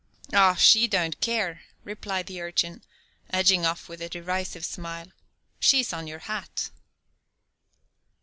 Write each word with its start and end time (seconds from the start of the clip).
"Oh, 0.33 0.55
she 0.55 0.87
don't 0.87 1.21
care," 1.21 1.61
replied 1.83 2.25
the 2.25 2.41
urchin, 2.41 2.81
edging 3.29 3.67
off 3.67 3.87
with 3.87 4.01
a 4.01 4.09
derisive 4.09 4.65
smile, 4.65 5.11
"she's 5.59 5.93
on 5.93 6.07
your 6.07 6.17
hat." 6.25 6.71